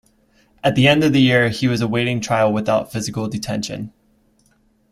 [0.63, 3.93] At the end of the year he was awaiting trial without physical detention.